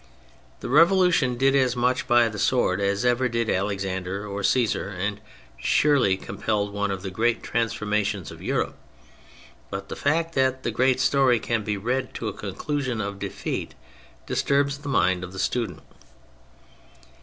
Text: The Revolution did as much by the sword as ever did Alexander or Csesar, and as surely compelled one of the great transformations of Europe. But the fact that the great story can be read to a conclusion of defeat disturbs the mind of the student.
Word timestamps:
The 0.61 0.69
Revolution 0.69 1.37
did 1.37 1.55
as 1.55 1.75
much 1.75 2.07
by 2.07 2.27
the 2.27 2.39
sword 2.39 2.81
as 2.81 3.05
ever 3.05 3.29
did 3.29 3.51
Alexander 3.51 4.25
or 4.25 4.41
Csesar, 4.41 4.89
and 4.89 5.19
as 5.19 5.21
surely 5.63 6.17
compelled 6.17 6.73
one 6.73 6.89
of 6.89 7.03
the 7.03 7.11
great 7.11 7.43
transformations 7.43 8.31
of 8.31 8.41
Europe. 8.41 8.75
But 9.69 9.89
the 9.89 9.95
fact 9.95 10.33
that 10.33 10.63
the 10.63 10.71
great 10.71 10.99
story 10.99 11.39
can 11.39 11.63
be 11.63 11.77
read 11.77 12.15
to 12.15 12.27
a 12.27 12.33
conclusion 12.33 12.99
of 12.99 13.19
defeat 13.19 13.75
disturbs 14.25 14.79
the 14.79 14.89
mind 14.89 15.23
of 15.23 15.33
the 15.33 15.37
student. 15.37 15.83